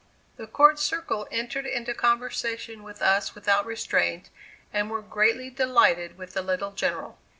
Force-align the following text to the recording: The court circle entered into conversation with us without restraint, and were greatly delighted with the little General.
The 0.37 0.47
court 0.47 0.79
circle 0.79 1.27
entered 1.29 1.67
into 1.67 1.93
conversation 1.93 2.81
with 2.81 3.03
us 3.03 3.35
without 3.35 3.67
restraint, 3.67 4.31
and 4.73 4.89
were 4.89 5.03
greatly 5.03 5.51
delighted 5.51 6.17
with 6.17 6.33
the 6.33 6.41
little 6.41 6.71
General. 6.71 7.19